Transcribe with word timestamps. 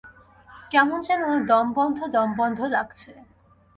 কেমন 0.71 0.97
যেন 1.01 1.21
দম-বন্ধ 1.47 1.97
দম-বন্ধ 2.07 2.59
লাগছে। 2.71 3.11